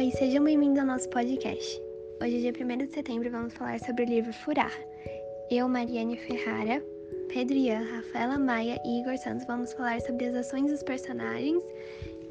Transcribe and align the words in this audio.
Oi, 0.00 0.10
sejam 0.12 0.42
bem-vindos 0.42 0.78
ao 0.78 0.86
nosso 0.86 1.10
podcast. 1.10 1.78
Hoje, 2.22 2.40
dia 2.40 2.54
1 2.58 2.78
de 2.78 2.86
setembro, 2.86 3.30
vamos 3.30 3.52
falar 3.52 3.78
sobre 3.80 4.04
o 4.04 4.08
livro 4.08 4.32
Furar. 4.32 4.72
Eu, 5.50 5.68
Mariane 5.68 6.16
Ferrara, 6.16 6.82
Pedro 7.28 7.54
Ian, 7.54 7.82
Rafaela 7.82 8.38
Maia 8.38 8.80
e 8.82 9.02
Igor 9.02 9.18
Santos 9.18 9.44
vamos 9.46 9.74
falar 9.74 10.00
sobre 10.00 10.24
as 10.24 10.34
ações 10.34 10.70
dos 10.70 10.82
personagens 10.82 11.62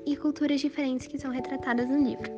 e 0.08 0.18
culturas 0.18 0.60
diferentes 0.60 1.06
que 1.06 1.20
são 1.20 1.30
retratadas 1.30 1.88
no 1.88 2.04
livro. 2.04 2.32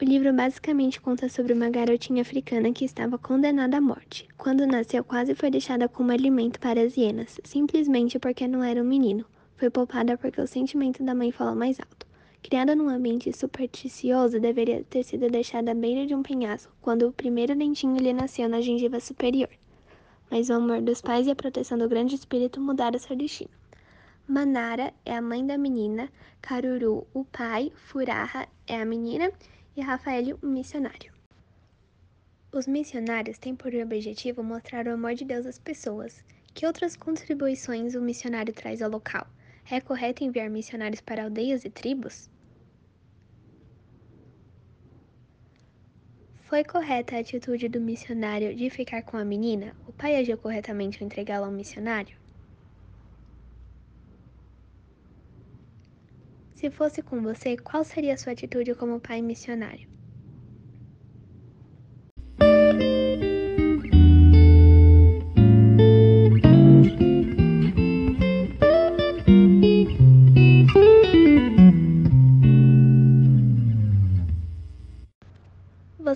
O 0.00 0.04
livro 0.06 0.32
basicamente 0.32 1.02
conta 1.02 1.28
sobre 1.28 1.52
uma 1.52 1.68
garotinha 1.68 2.22
africana 2.22 2.72
que 2.72 2.86
estava 2.86 3.18
condenada 3.18 3.76
à 3.76 3.80
morte. 3.82 4.26
Quando 4.38 4.66
nasceu, 4.66 5.04
quase 5.04 5.34
foi 5.34 5.50
deixada 5.50 5.86
como 5.86 6.12
alimento 6.12 6.58
para 6.60 6.80
as 6.80 6.96
hienas, 6.96 7.38
simplesmente 7.44 8.18
porque 8.18 8.48
não 8.48 8.64
era 8.64 8.80
um 8.80 8.86
menino. 8.86 9.26
Foi 9.58 9.70
poupada 9.70 10.16
porque 10.16 10.40
o 10.40 10.46
sentimento 10.46 11.02
da 11.02 11.16
mãe 11.16 11.32
falou 11.32 11.56
mais 11.56 11.80
alto. 11.80 12.06
Criada 12.44 12.76
num 12.76 12.88
ambiente 12.88 13.36
supersticioso, 13.36 14.38
deveria 14.38 14.84
ter 14.84 15.02
sido 15.02 15.28
deixada 15.28 15.72
à 15.72 15.74
beira 15.74 16.06
de 16.06 16.14
um 16.14 16.22
penhasco 16.22 16.72
quando 16.80 17.08
o 17.08 17.12
primeiro 17.12 17.56
dentinho 17.56 17.96
lhe 17.96 18.12
nasceu 18.12 18.48
na 18.48 18.60
gengiva 18.60 19.00
superior. 19.00 19.50
Mas 20.30 20.48
o 20.48 20.52
amor 20.52 20.80
dos 20.80 21.00
pais 21.00 21.26
e 21.26 21.32
a 21.32 21.34
proteção 21.34 21.76
do 21.76 21.88
grande 21.88 22.14
espírito 22.14 22.60
mudaram 22.60 23.00
seu 23.00 23.16
destino. 23.16 23.50
Manara 24.28 24.94
é 25.04 25.16
a 25.16 25.20
mãe 25.20 25.44
da 25.44 25.58
menina, 25.58 26.08
Caruru, 26.40 27.04
o 27.12 27.24
pai, 27.24 27.72
Furaha 27.74 28.46
é 28.64 28.80
a 28.80 28.84
menina 28.84 29.32
e 29.76 29.80
Rafael, 29.80 30.38
o 30.40 30.46
missionário. 30.46 31.12
Os 32.52 32.68
missionários 32.68 33.38
têm 33.38 33.56
por 33.56 33.74
objetivo 33.74 34.40
mostrar 34.40 34.86
o 34.86 34.92
amor 34.92 35.14
de 35.14 35.24
Deus 35.24 35.46
às 35.46 35.58
pessoas. 35.58 36.22
Que 36.54 36.64
outras 36.64 36.96
contribuições 36.96 37.96
o 37.96 38.00
missionário 38.00 38.54
traz 38.54 38.80
ao 38.80 38.90
local? 38.90 39.26
É 39.70 39.80
correto 39.80 40.24
enviar 40.24 40.50
missionários 40.50 41.00
para 41.00 41.22
aldeias 41.22 41.64
e 41.64 41.70
tribos? 41.70 42.28
Foi 46.40 46.64
correta 46.64 47.16
a 47.16 47.20
atitude 47.20 47.68
do 47.68 47.78
missionário 47.80 48.56
de 48.56 48.70
ficar 48.70 49.02
com 49.02 49.16
a 49.18 49.24
menina? 49.26 49.76
O 49.86 49.92
pai 49.92 50.16
agiu 50.16 50.38
corretamente 50.38 51.02
ao 51.02 51.06
entregá-la 51.06 51.46
ao 51.46 51.52
missionário? 51.52 52.16
Se 56.52 56.70
fosse 56.70 57.02
com 57.02 57.22
você, 57.22 57.56
qual 57.56 57.82
seria 57.82 58.12
a 58.12 58.16
sua 58.18 58.34
atitude 58.34 58.74
como 58.74 59.00
pai 59.00 59.22
missionário? 59.22 59.88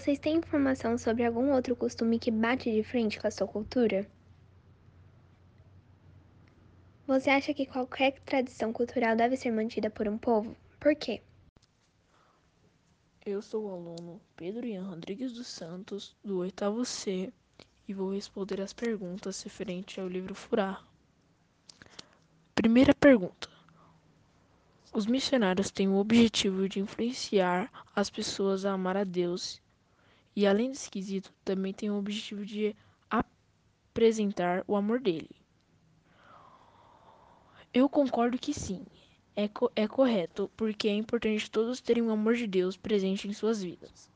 Vocês 0.03 0.19
têm 0.19 0.39
informação 0.39 0.98
sobre 0.98 1.25
algum 1.25 1.53
outro 1.53 1.77
costume 1.77 2.19
que 2.19 2.28
bate 2.28 2.69
de 2.72 2.83
frente 2.83 3.20
com 3.20 3.28
a 3.28 3.31
sua 3.31 3.47
cultura? 3.47 4.05
Você 7.06 7.31
acha 7.31 7.55
que 7.55 7.64
qualquer 7.64 8.19
tradição 8.23 8.73
cultural 8.73 9.14
deve 9.14 9.36
ser 9.36 9.53
mantida 9.53 9.89
por 9.89 10.08
um 10.08 10.19
povo? 10.19 10.56
Por 10.80 10.97
quê? 10.97 11.23
Eu 13.25 13.41
sou 13.41 13.67
o 13.67 13.73
aluno 13.73 14.20
Pedro 14.34 14.67
Ian 14.67 14.89
Rodrigues 14.89 15.34
dos 15.34 15.47
Santos, 15.47 16.17
do 16.25 16.39
oitavo 16.39 16.84
C, 16.84 17.33
e 17.86 17.95
vou 17.95 18.12
responder 18.12 18.61
as 18.61 18.73
perguntas 18.73 19.41
referentes 19.45 20.00
ao 20.00 20.08
livro 20.08 20.34
Furar. 20.34 20.84
Primeira 22.56 22.92
pergunta: 22.92 23.48
Os 24.92 25.06
missionários 25.06 25.70
têm 25.70 25.86
o 25.86 25.98
objetivo 25.98 26.69
de 26.69 26.80
influenciar 26.80 27.70
as 27.95 28.11
pessoas 28.11 28.64
a 28.64 28.73
amar 28.73 28.96
a 28.96 29.05
Deus 29.05 29.62
e 30.35 30.47
além 30.47 30.70
desse 30.70 30.91
quesito, 30.91 31.33
também 31.45 31.73
tem 31.73 31.91
o 31.91 31.98
objetivo 31.98 32.45
de 32.45 32.75
apresentar 33.11 34.65
o 34.67 34.77
amor 34.77 35.01
dele. 35.01 35.31
Eu 37.73 37.89
concordo 37.89 38.39
que 38.39 38.53
sim, 38.53 38.85
é, 39.35 39.48
co 39.48 39.71
é 39.75 39.89
correto, 39.89 40.51
porque 40.57 40.89
é 40.89 40.95
importante 40.95 41.51
todos 41.51 41.81
terem 41.81 42.03
o 42.03 42.11
amor 42.11 42.35
de 42.35 42.47
Deus 42.47 42.77
presente 42.77 43.27
em 43.27 43.33
suas 43.33 43.63
vidas. 43.63 44.11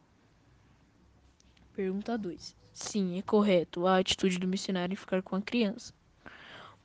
Pergunta 1.72 2.16
2. 2.16 2.56
Sim, 2.72 3.19
é 3.19 3.22
correto 3.22 3.87
a 3.87 3.99
atitude 3.99 4.38
do 4.38 4.49
missionário 4.49 4.93
em 4.93 4.97
ficar 4.97 5.22
com 5.22 5.37
a 5.37 5.43
criança, 5.43 5.94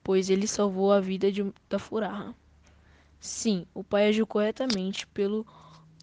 pois 0.03 0.29
ele 0.29 0.47
salvou 0.47 0.91
a 0.91 0.99
vida 1.01 1.31
de, 1.31 1.43
da 1.69 1.79
furarra. 1.79 2.35
Sim, 3.19 3.65
o 3.73 3.83
pai 3.83 4.07
agiu 4.07 4.25
corretamente 4.25 5.05
pelo, 5.07 5.45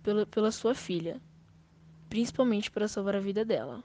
pela, 0.03 0.27
pela 0.27 0.53
sua 0.53 0.75
filha, 0.75 1.21
principalmente 2.08 2.70
para 2.70 2.88
salvar 2.88 3.16
a 3.16 3.20
vida 3.20 3.44
dela. 3.44 3.82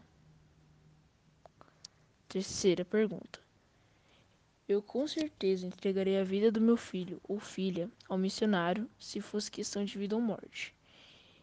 Terceira 2.27 2.83
pergunta. 2.85 3.39
Eu 4.67 4.81
com 4.81 5.05
certeza 5.07 5.67
entregaria 5.67 6.21
a 6.21 6.23
vida 6.23 6.51
do 6.51 6.61
meu 6.61 6.77
filho 6.77 7.19
ou 7.23 7.37
filha 7.37 7.91
ao 8.07 8.17
missionário 8.17 8.89
se 8.97 9.19
fosse 9.19 9.51
questão 9.51 9.83
de 9.83 9.97
vida 9.97 10.15
ou 10.15 10.21
morte. 10.21 10.73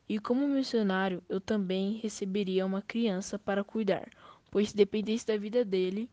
E 0.08 0.18
como 0.18 0.48
missionário, 0.48 1.22
eu 1.28 1.41
também 1.41 1.98
receberia 1.98 2.66
uma 2.66 2.82
criança 2.82 3.38
para 3.38 3.62
cuidar, 3.62 4.10
pois 4.50 4.70
se 4.70 4.76
dependesse 4.76 5.26
da 5.26 5.36
vida 5.36 5.64
dele, 5.64 6.10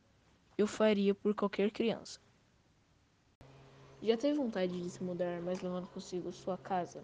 eu 0.57 0.67
faria 0.67 1.16
por 1.16 1.34
qualquer 1.34 1.72
criança. 1.72 2.19
Já 4.03 4.16
teve 4.16 4.38
vontade 4.38 4.79
de 4.79 4.89
se 4.89 5.03
mudar, 5.03 5.41
mas 5.41 5.61
levando 5.61 5.88
consigo 5.88 6.31
sua 6.31 6.57
casa? 6.57 7.03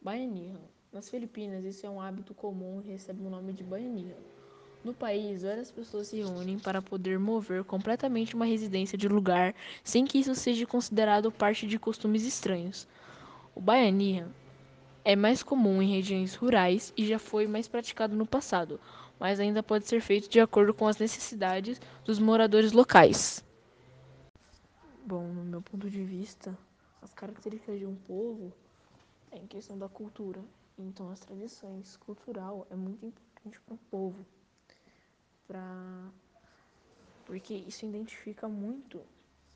Baianihan 0.00 0.60
nas 0.92 1.08
Filipinas, 1.08 1.64
isso 1.64 1.86
é 1.86 1.90
um 1.90 2.00
hábito 2.00 2.34
comum 2.34 2.82
e 2.84 2.90
recebe 2.90 3.24
o 3.24 3.30
nome 3.30 3.54
de 3.54 3.64
banhania. 3.64 4.16
No 4.84 4.92
país, 4.92 5.42
várias 5.42 5.70
pessoas 5.70 6.08
se 6.08 6.16
reúnem 6.18 6.58
para 6.58 6.82
poder 6.82 7.18
mover 7.18 7.64
completamente 7.64 8.34
uma 8.34 8.44
residência 8.44 8.98
de 8.98 9.08
lugar 9.08 9.54
sem 9.82 10.04
que 10.04 10.18
isso 10.18 10.34
seja 10.34 10.66
considerado 10.66 11.32
parte 11.32 11.66
de 11.66 11.78
costumes 11.78 12.24
estranhos. 12.24 12.86
O 13.54 13.60
baiania 13.60 14.28
é 15.02 15.16
mais 15.16 15.42
comum 15.42 15.80
em 15.80 15.94
regiões 15.94 16.34
rurais 16.34 16.92
e 16.94 17.06
já 17.06 17.18
foi 17.18 17.46
mais 17.46 17.66
praticado 17.66 18.14
no 18.14 18.26
passado, 18.26 18.78
mas 19.18 19.40
ainda 19.40 19.62
pode 19.62 19.88
ser 19.88 20.00
feito 20.02 20.28
de 20.28 20.40
acordo 20.40 20.74
com 20.74 20.86
as 20.86 20.98
necessidades 20.98 21.80
dos 22.04 22.18
moradores 22.18 22.72
locais. 22.72 23.42
Bom, 25.06 25.26
no 25.28 25.42
meu 25.42 25.62
ponto 25.62 25.88
de 25.88 26.04
vista, 26.04 26.56
as 27.00 27.14
características 27.14 27.78
de 27.78 27.86
um 27.86 27.94
povo 27.94 28.52
é 29.30 29.38
em 29.38 29.46
questão 29.46 29.78
da 29.78 29.88
cultura 29.88 30.40
então, 30.82 31.10
as 31.10 31.20
tradições 31.20 31.96
cultural 31.96 32.66
é 32.70 32.76
muito 32.76 33.06
importante 33.06 33.60
para 33.60 33.74
o 33.74 33.78
povo, 33.90 34.26
para 35.46 36.10
porque 37.24 37.54
isso 37.54 37.86
identifica 37.86 38.48
muito 38.48 39.00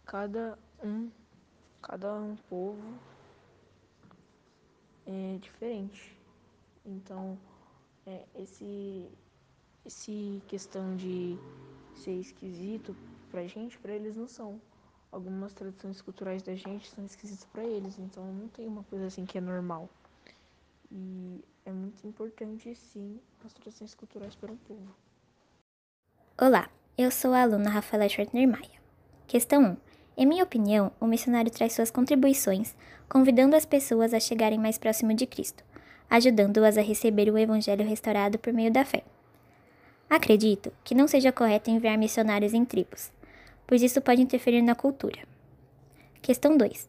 cada 0.05 0.59
um, 0.83 1.11
cada 1.83 2.15
um 2.15 2.37
povo 2.37 3.01
é 5.05 5.39
diferente. 5.39 6.17
Então, 6.85 7.39
é, 8.07 8.25
esse 8.35 9.11
esse 9.85 10.43
questão 10.49 10.97
de 10.97 11.37
ser 11.95 12.15
esquisito 12.15 12.97
pra 13.31 13.47
gente, 13.47 13.79
pra 13.79 13.95
eles 13.95 14.17
não 14.17 14.27
são. 14.27 14.61
Algumas 15.13 15.53
tradições 15.55 16.03
culturais 16.03 16.43
da 16.43 16.55
gente 16.55 16.91
são 16.91 17.05
esquisitas 17.05 17.47
para 17.47 17.65
eles, 17.65 17.99
então 17.99 18.25
não 18.33 18.49
tem 18.49 18.67
uma 18.67 18.83
coisa 18.85 19.07
assim 19.07 19.25
que 19.25 19.39
é 19.39 19.41
normal. 19.41 19.89
E 20.99 21.45
é 21.67 21.71
muito 21.71 22.07
importante, 22.07 22.75
sim, 22.75 23.21
as 23.45 23.53
tradições 23.53 23.95
culturais 23.95 24.35
para 24.35 24.51
um 24.51 24.57
povo. 24.57 24.97
Olá, 26.41 26.71
eu 26.97 27.11
sou 27.11 27.35
a 27.35 27.43
aluna 27.43 27.69
Rafaela 27.69 28.09
Schwartner 28.09 28.49
Maia. 28.49 28.81
Questão 29.27 29.63
1. 29.63 29.77
Em 30.17 30.25
minha 30.25 30.43
opinião, 30.43 30.91
o 30.99 31.07
missionário 31.07 31.51
traz 31.51 31.75
suas 31.75 31.91
contribuições, 31.91 32.75
convidando 33.11 33.55
as 33.55 33.67
pessoas 33.67 34.15
a 34.15 34.21
chegarem 34.21 34.59
mais 34.59 34.79
próximo 34.79 35.13
de 35.13 35.27
Cristo, 35.27 35.63
ajudando-as 36.09 36.79
a 36.79 36.83
receber 36.83 37.29
o 37.29 37.37
Evangelho 37.37 37.87
restaurado 37.87 38.39
por 38.39 38.55
meio 38.55 38.73
da 38.73 38.83
fé. 38.83 39.05
Acredito 40.09 40.73
que 40.83 40.95
não 40.95 41.07
seja 41.07 41.31
correto 41.31 41.69
enviar 41.69 41.99
missionários 41.99 42.55
em 42.55 42.65
tribos, 42.65 43.13
pois 43.67 43.83
isso 43.83 44.01
pode 44.01 44.23
interferir 44.23 44.63
na 44.63 44.75
cultura. 44.75 45.29
Questão 46.23 46.57
2. 46.57 46.89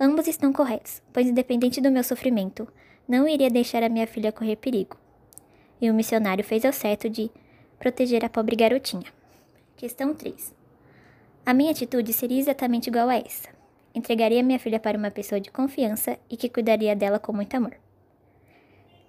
Ambos 0.00 0.26
estão 0.26 0.52
corretos, 0.52 1.00
pois, 1.12 1.28
independente 1.28 1.80
do 1.80 1.92
meu 1.92 2.02
sofrimento, 2.02 2.66
não 3.08 3.28
iria 3.28 3.50
deixar 3.50 3.82
a 3.82 3.88
minha 3.88 4.06
filha 4.06 4.32
correr 4.32 4.56
perigo. 4.56 4.96
E 5.80 5.90
o 5.90 5.94
missionário 5.94 6.44
fez 6.44 6.64
ao 6.64 6.72
certo 6.72 7.08
de 7.08 7.30
proteger 7.78 8.24
a 8.24 8.28
pobre 8.28 8.56
garotinha. 8.56 9.12
Questão 9.76 10.14
3. 10.14 10.54
A 11.44 11.54
minha 11.54 11.70
atitude 11.70 12.12
seria 12.12 12.40
exatamente 12.40 12.88
igual 12.88 13.08
a 13.08 13.16
essa. 13.16 13.48
Entregaria 13.94 14.42
minha 14.42 14.58
filha 14.58 14.80
para 14.80 14.98
uma 14.98 15.10
pessoa 15.10 15.40
de 15.40 15.50
confiança 15.50 16.18
e 16.28 16.36
que 16.36 16.48
cuidaria 16.48 16.96
dela 16.96 17.18
com 17.18 17.32
muito 17.32 17.54
amor. 17.56 17.76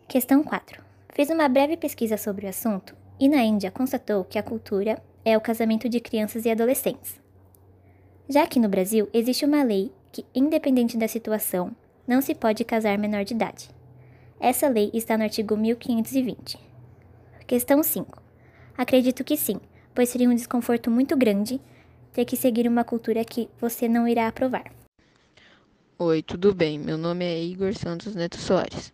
Questão 0.08 0.44
4. 0.44 0.84
Fiz 1.14 1.30
uma 1.30 1.50
breve 1.50 1.76
pesquisa 1.76 2.16
sobre 2.16 2.46
o 2.46 2.50
assunto 2.50 2.96
e 3.20 3.28
na 3.28 3.44
Índia 3.44 3.72
constatou 3.72 4.24
que 4.24 4.38
a 4.38 4.44
cultura 4.44 5.02
é 5.26 5.36
o 5.36 5.42
casamento 5.42 5.90
de 5.90 6.00
crianças 6.00 6.46
e 6.46 6.52
adolescentes. 6.52 7.20
Já 8.30 8.46
que 8.46 8.60
no 8.60 8.70
Brasil 8.70 9.10
existe 9.14 9.46
uma 9.46 9.64
lei 9.64 9.92
que, 10.12 10.26
independente 10.36 10.98
da 10.98 11.08
situação, 11.08 11.76
não 12.08 12.22
se 12.22 12.36
pode 12.36 12.64
casar 12.64 12.98
menor 12.98 13.26
de 13.26 13.34
idade. 13.34 13.77
Essa 14.40 14.68
lei 14.70 14.92
está 14.94 15.18
no 15.18 15.24
artigo 15.24 15.58
1520. 15.58 16.60
Questão 17.48 17.82
5. 17.82 18.22
Acredito 18.78 19.24
que 19.24 19.36
sim, 19.36 19.60
pois 19.96 20.10
seria 20.10 20.30
um 20.30 20.36
desconforto 20.36 20.92
muito 20.92 21.18
grande 21.18 21.60
ter 22.14 22.24
que 22.24 22.38
seguir 22.38 22.68
uma 22.68 22.84
cultura 22.84 23.26
que 23.26 23.50
você 23.60 23.88
não 23.88 24.08
irá 24.08 24.28
aprovar. 24.28 24.72
Oi, 25.98 26.22
tudo 26.22 26.54
bem? 26.54 26.78
Meu 26.78 27.00
nome 27.00 27.26
é 27.26 27.44
Igor 27.44 27.74
Santos 27.74 28.14
Neto 28.14 28.38
Soares. 28.38 28.94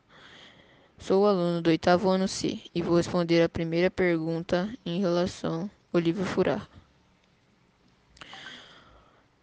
Sou 0.98 1.28
aluno 1.28 1.62
do 1.62 1.70
oitavo 1.70 2.08
ano 2.08 2.28
C 2.30 2.62
e 2.74 2.82
vou 2.82 2.96
responder 2.96 3.44
a 3.44 3.50
primeira 3.50 3.92
pergunta 3.92 4.74
em 4.86 5.02
relação 5.02 5.70
ao 5.92 6.00
livro 6.00 6.24
Furar. 6.24 6.70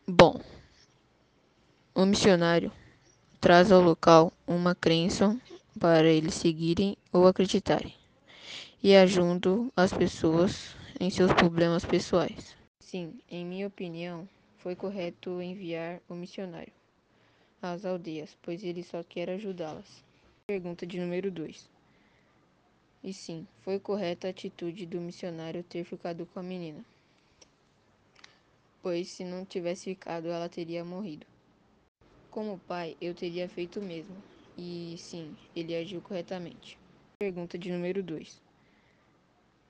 Bom, 0.09 0.41
o 1.95 2.07
missionário 2.07 2.73
traz 3.39 3.71
ao 3.71 3.83
local 3.83 4.33
uma 4.47 4.75
crença 4.75 5.39
para 5.79 6.09
eles 6.09 6.35
seguirem 6.35 6.97
ou 7.13 7.27
acreditarem, 7.27 7.95
e 8.83 8.97
ajuda 8.97 9.71
as 9.77 9.93
pessoas 9.93 10.75
em 10.99 11.11
seus 11.11 11.33
problemas 11.33 11.85
pessoais. 11.85 12.57
Sim, 12.81 13.21
em 13.31 13.45
minha 13.45 13.67
opinião, 13.67 14.29
foi 14.59 14.75
correto 14.75 15.41
enviar 15.41 16.01
o 16.09 16.15
missionário 16.15 16.73
às 17.63 17.85
aldeias, 17.85 18.37
pois 18.43 18.65
ele 18.65 18.83
só 18.83 19.03
quer 19.03 19.31
ajudá-las. 19.31 20.03
Pergunta 20.47 20.87
de 20.87 20.99
número 20.99 21.31
2. 21.31 21.69
E 23.03 23.13
sim, 23.13 23.47
foi 23.63 23.79
correta 23.79 24.27
a 24.27 24.31
atitude 24.31 24.87
do 24.87 25.01
missionário 25.01 25.63
ter 25.63 25.85
ficado 25.85 26.27
com 26.27 26.41
a 26.41 26.43
menina, 26.43 26.85
pois 28.83 29.09
se 29.09 29.25
não 29.25 29.45
tivesse 29.45 29.85
ficado, 29.85 30.29
ela 30.29 30.49
teria 30.49 30.85
morrido. 30.85 31.27
Como 32.31 32.59
pai, 32.59 32.97
eu 33.01 33.15
teria 33.15 33.49
feito 33.49 33.81
o 33.81 33.83
mesmo. 33.83 34.17
E 34.57 34.95
sim, 34.99 35.37
ele 35.55 35.75
agiu 35.75 36.01
corretamente. 36.01 36.79
Pergunta 37.19 37.59
de 37.59 37.71
número 37.71 38.03
2. 38.03 38.41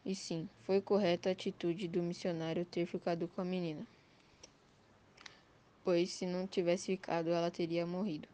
E 0.04 0.14
sim, 0.14 0.48
foi 0.62 0.80
correta 0.80 1.28
a 1.28 1.32
atitude 1.32 1.86
do 1.86 2.02
missionário 2.02 2.64
ter 2.64 2.86
ficado 2.86 3.28
com 3.28 3.42
a 3.42 3.44
menina, 3.44 3.86
pois 5.84 6.10
se 6.10 6.24
não 6.24 6.46
tivesse 6.46 6.86
ficado, 6.86 7.30
ela 7.30 7.50
teria 7.50 7.86
morrido. 7.86 8.26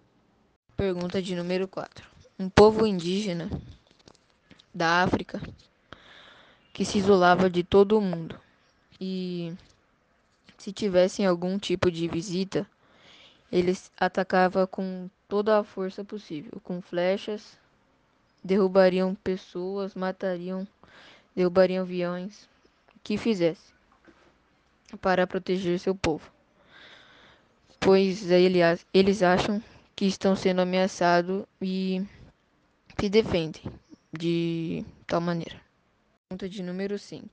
Pergunta 0.77 1.21
de 1.21 1.35
número 1.35 1.67
4. 1.67 2.09
Um 2.39 2.49
povo 2.49 2.87
indígena 2.87 3.51
da 4.73 5.03
África 5.03 5.41
que 6.73 6.85
se 6.85 6.99
isolava 6.99 7.49
de 7.49 7.65
todo 7.65 7.99
o 7.99 8.01
mundo 8.01 8.39
e 9.01 9.55
se 10.59 10.73
tivessem 10.73 11.27
algum 11.27 11.59
tipo 11.59 11.91
de 11.91 12.07
visita, 12.07 12.69
eles 13.51 13.91
atacavam 13.99 14.67
com 14.67 15.09
toda 15.29 15.59
a 15.59 15.65
força 15.65 16.05
possível, 16.05 16.61
com 16.63 16.81
flechas, 16.81 17.59
derrubariam 18.43 19.15
pessoas, 19.15 19.95
matariam, 19.95 20.67
derrubariam 21.35 21.83
aviões, 21.83 22.49
que 23.03 23.17
fizesse 23.17 23.75
para 25.01 25.27
proteger 25.27 25.79
seu 25.79 25.95
povo. 25.95 26.31
Pois 27.81 28.31
eles 28.31 29.23
acham 29.23 29.63
que 29.95 30.07
estão 30.07 30.35
sendo 30.35 30.61
ameaçados 30.61 31.45
e 31.61 32.05
se 32.99 33.09
defendem 33.09 33.63
de 34.13 34.85
tal 35.07 35.21
maneira. 35.21 35.61
Pergunta 36.29 36.49
de 36.49 36.63
número 36.63 36.99
5. 36.99 37.29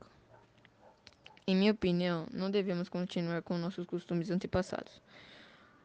Em 1.45 1.55
minha 1.55 1.71
opinião, 1.71 2.25
não 2.31 2.49
devemos 2.49 2.87
continuar 2.87 3.41
com 3.41 3.57
nossos 3.57 3.85
costumes 3.85 4.29
antepassados 4.29 5.01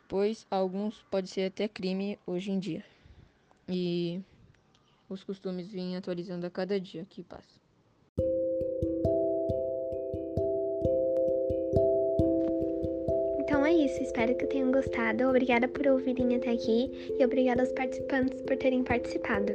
pois 0.09 0.47
alguns 0.51 1.05
pode 1.11 1.29
ser 1.29 1.43
até 1.43 1.69
crime 1.69 2.19
hoje 2.27 2.51
em 2.51 2.59
dia. 2.59 2.85
E 3.69 4.21
os 5.09 5.23
costumes 5.23 5.69
vêm 5.69 5.97
atualizando 5.97 6.47
a 6.47 6.51
cada 6.51 6.81
dia 6.81 7.07
que 7.09 7.23
passa. 7.23 7.61
Então 13.41 13.65
é 13.65 13.73
isso, 13.73 14.03
espero 14.03 14.35
que 14.37 14.47
tenham 14.47 14.73
gostado. 14.73 15.29
Obrigada 15.29 15.69
por 15.69 15.87
ouvirem 15.87 16.37
até 16.37 16.53
aqui 16.53 16.91
e 17.19 17.25
obrigada 17.25 17.63
aos 17.63 17.73
participantes 17.73 18.41
por 18.43 18.57
terem 18.57 18.83
participado. 18.83 19.53